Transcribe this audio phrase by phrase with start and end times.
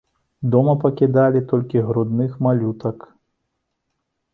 [0.55, 2.97] Дома пакідалі толькі грудных малютак.